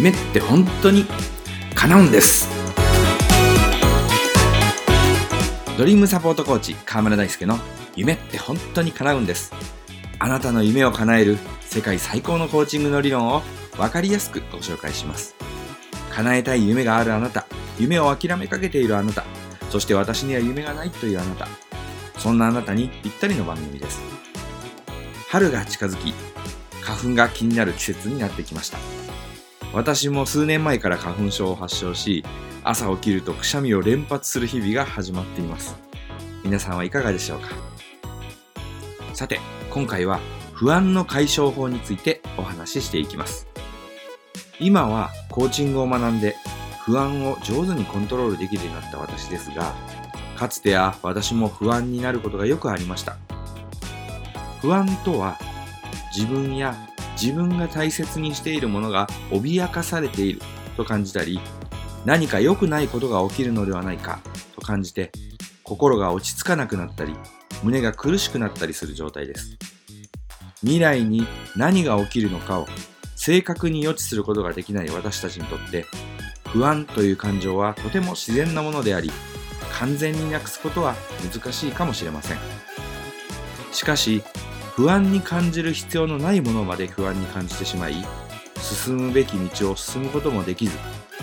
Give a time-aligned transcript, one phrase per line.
[0.00, 1.04] 夢って本当に
[1.74, 2.48] 叶うんです。
[5.76, 7.58] ドリームサポートコーチ河村大輔の
[7.96, 9.52] 夢って本当に叶うんです。
[10.18, 13.42] あなたの夢を叶える世界最高のコーチングの理論を
[13.76, 15.34] 分かりやすくご紹介します。
[16.08, 17.44] 叶えたい夢があるあなた
[17.78, 19.26] 夢を諦めかけているあなた
[19.68, 21.46] そして私には夢がないというあなた
[22.16, 24.00] そんなあなたにぴったりの番組です。
[25.28, 26.14] 春が近づき
[26.80, 28.78] 花粉が気になる季節になってきました。
[29.72, 32.24] 私も数年前から花粉症を発症し
[32.64, 35.76] 朝起きるとくしゃみを連発する日々が始まっています。
[36.44, 37.48] 皆さんはいかがでしょうか？
[39.14, 40.20] さて今回は
[40.52, 43.46] 不安の解消法についてお話ししていきます。
[44.58, 46.36] 今はコーチングを学んで
[46.84, 49.74] 不安を上手にコントロールできるようになった私ですが
[50.36, 53.16] かつては私も不安になることがよくありました。
[54.60, 55.38] 不安とは
[56.14, 56.76] 自分や
[57.20, 60.40] 自分が大切にしているものが脅かされている。
[60.76, 61.40] と感じたり
[62.06, 64.20] 何か良くないことが起きるのではないか。
[64.54, 65.12] と感じて
[65.62, 67.14] 心が落ち着かなくなったり
[67.62, 69.58] 胸が苦しくなったりする状態です。
[70.60, 72.66] 未来に何が起きるのかを
[73.16, 75.86] 正確に予知することができない私たちにとって
[76.48, 79.10] 不安という感情はとても自然なものであり
[79.72, 80.94] 完全になくすことは
[81.32, 82.38] 難しいかもしれません。
[83.72, 84.22] しかし
[84.76, 88.04] 不安に感じる必要のないものまで不安に感じてしまい
[88.56, 90.76] 進むべき道を進むこともできず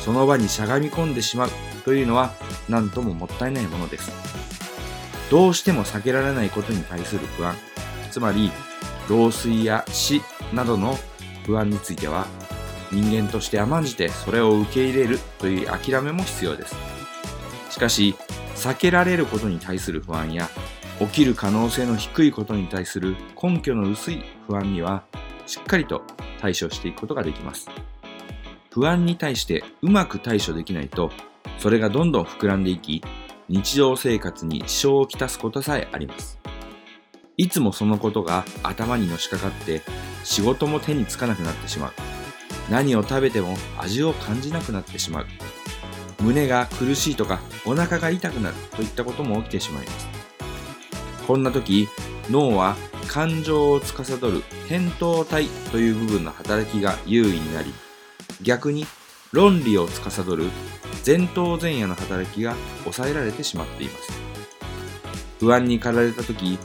[0.00, 1.50] その場にしゃがみ込んでしまう
[1.84, 2.32] というのは
[2.68, 4.10] 何とももったいないものです。
[5.30, 7.54] どうしても避けられないことに対する不安
[8.10, 8.50] つまり
[9.08, 10.22] 老衰や死
[10.54, 10.96] などの
[11.44, 12.26] 不安については
[12.90, 16.74] 人間として甘んじてそれを受け入れるという諦めも必要です。
[17.70, 18.16] しかし
[18.54, 20.48] 避けられることに対する不安や
[21.00, 25.04] 起きる可能性の低いことに対する根拠の薄い不安には
[25.46, 26.02] しっかりと
[26.40, 27.68] 対処していくことができます。
[28.70, 31.10] 不安に対してうまく対処できないと
[31.58, 33.02] それがどんどん膨らんでいき
[33.48, 36.38] 日常生活に支障をきたすことさえあります。
[37.36, 39.82] いつもそのことが頭にのしかかって
[40.24, 41.92] 仕事も手につかなくなってしまう。
[42.70, 45.26] 何を食べても味を感じなくなってしまう。
[46.20, 50.17] 胸が苦しいとかお腹が痛くなるといったことも起きてしまいます。
[51.28, 51.90] こんな時
[52.30, 52.74] 脳は
[53.06, 57.74] 感情を司る扁桃体という部分の働きが優位になり
[58.40, 58.86] 逆に
[59.32, 60.46] 論理を司る
[61.06, 64.10] 前頭前野の働きが抑えられてしまっています。
[65.38, 66.58] 不安に駆られた時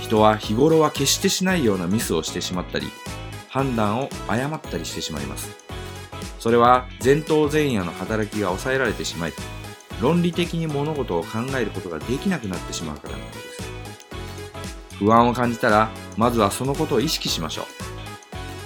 [0.00, 2.88] 人は日頃は決してしないようなミスをしてしまったり
[3.48, 5.56] 判断を誤ったりしてしまいます。
[6.40, 9.32] それは前頭前野の働きが抑えられてしまい
[10.00, 13.53] 論理的に物事を考えることができなくなってしまうからなのです。
[14.98, 17.64] 不安を感じたらまずはそのことを意識しましょう。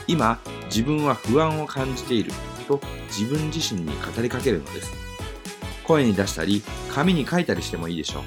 [0.07, 2.33] 今自分は不安を感じている
[2.67, 4.93] と自分自身に語りかけるのです。
[5.85, 6.63] 声に出したり
[6.93, 8.23] 紙に書いたりしてもいいでしょう。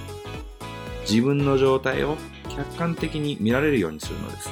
[1.09, 2.17] 自分の状態を
[2.50, 4.50] 客観的に見られるようにするのです。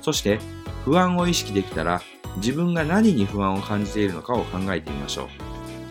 [0.00, 0.38] そして
[0.84, 2.02] 不安を意識できたら
[2.36, 5.28] 自分が何に不安を感じているのかを考えてみましょう。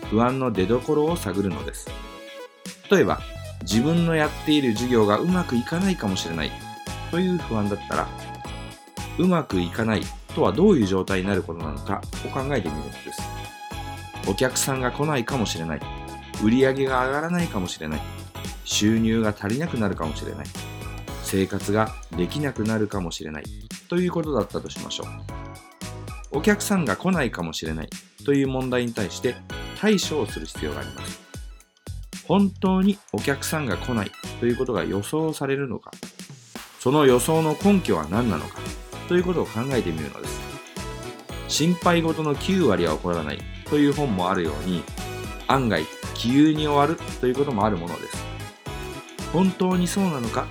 [0.08, 1.88] 不安の出どころを探るのです。
[2.90, 3.20] 例えば
[3.64, 6.52] 自分のやっている授業がうまくいかないかもしれない。
[7.10, 8.08] という不安だったら
[9.18, 10.02] うまくいかない
[10.34, 13.22] とはどういう状態になることなのかを考えてみるのです。
[14.28, 15.80] お客さんが来ないかもしれない。
[16.42, 18.00] 売り上げが上がらないかもしれない。
[18.64, 20.46] 収入が足りなくなるかもしれない。
[21.22, 23.44] 生活ができなくなるかもしれない。
[23.88, 25.04] ということだったとしましょ
[26.32, 26.38] う。
[26.38, 27.88] お客さんが来ないかもしれない。
[28.26, 29.36] という問題に対して
[29.80, 31.23] 対処をする必要があります。
[32.26, 35.90] 本当にお客さんが来ないということが予想されるのか
[36.80, 38.58] その予想の根拠は何なのか
[39.08, 40.40] ということを考えてみるのです。
[41.48, 44.82] 心配事の9割は起こらないという本もあるように
[45.46, 48.24] 案外気憂に終わるということもあるものです。
[49.32, 50.46] 本当にそうなのか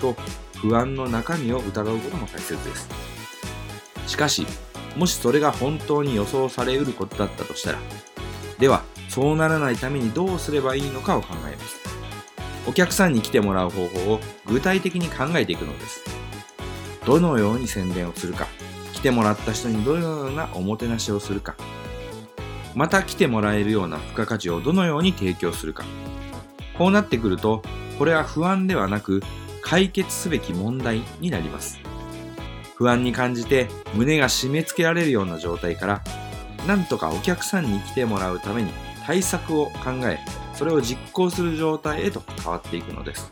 [0.00, 0.14] と
[0.60, 2.88] 不安の中身を疑うことも大切です。
[4.06, 4.46] しかし
[4.96, 7.78] もしそれが本当に予想されうることだったとしたら
[8.58, 11.78] ではそうならないためにどうすればいいのかを考えます。
[12.66, 16.02] お客さんに来てもらう方法を具体的に考えていくのです。
[17.04, 18.46] どのように宣伝をするか。
[18.94, 21.56] 来てもらった人にどのようなおもてなしをするか。
[22.74, 25.84] また来てもらえるような付加価値をどのように提供するか。
[26.78, 27.62] こうなってくると
[27.98, 29.22] これは不安ではなく
[29.60, 31.78] 解決すべき問題になります。
[32.76, 36.02] 不安に感じて胸が締め付けられるような状態から
[36.66, 38.72] なんとかお客さんに来てもらうために
[39.04, 40.18] 対策を考え
[40.54, 43.30] それを実行する状態へと変わっていくのです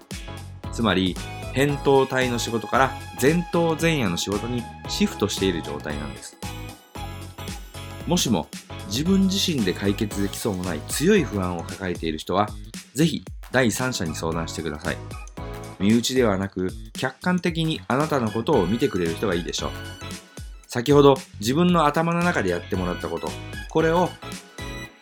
[0.72, 1.16] つまり
[1.54, 2.90] 扁桃体の仕事から
[3.20, 6.36] 前頭前野の仕事にシフトしている状態なんです
[8.06, 8.48] もしも
[8.90, 12.48] 自分自身で解決できそうもない強い不安を抱えている人は、
[12.94, 14.96] ぜひ第三者に相談してください。
[15.78, 19.70] 身内ではなく、客観的にあなたのことを見てくれる人がいいでしょう。
[20.66, 23.30] 先ほど自分の頭の中でやってもらったこと、
[23.70, 24.10] これを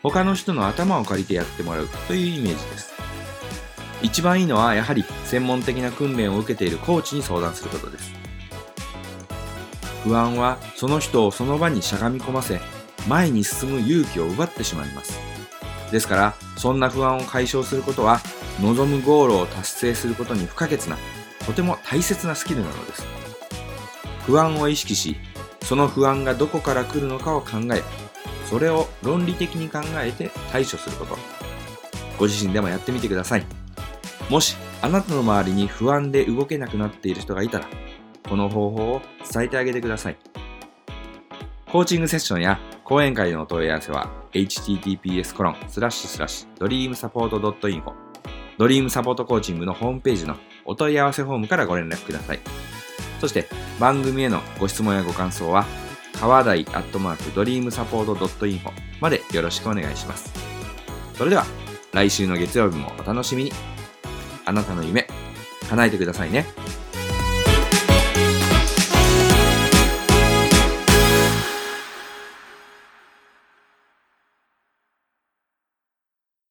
[0.02, 2.92] 他の人の頭を借りてやってもらうというイメージです。
[4.02, 8.12] 一番いいのはやはり専門的な訓練を受けているコーチに相談することです。
[10.04, 12.60] 不安はその人をその場にしゃがみ込ませ、
[13.08, 15.18] 前に進む勇気を奪ってしまいます。
[15.90, 18.20] ですから、そんな不安を解消することは、
[18.60, 20.98] 望むゴールを達成することに不可欠な、
[21.46, 23.06] とても大切なスキルなのです。
[24.26, 25.16] 不安を意識し、
[25.62, 27.82] その不安がどこから来るのかを考え、
[28.48, 31.16] それを論理的に考えて対処すること。
[32.18, 33.44] ご自身でもやってみてください。
[34.30, 37.68] もし、あなたの周りに不安で動けなくなっている人がいたら、
[38.28, 40.18] この方法を伝えてあげてください。
[41.70, 47.92] コーチングセッションや講演会のお問い合わせは https コロンスラッシュスラッシュドリームサポート .info
[48.56, 52.40] ドリームサポートコーチングのホームページのお問い合わせフォームからご連絡ください。
[53.20, 53.46] そして
[53.78, 55.66] 番組へのご質問やご感想は
[56.20, 60.32] 川台アットマークドリームサポート .info までよろしくお願いします。
[61.14, 61.46] それでは
[61.92, 63.52] 来週の月曜日もお楽しみに。
[64.44, 65.06] あなたの夢
[65.68, 66.46] 叶えてくださいね。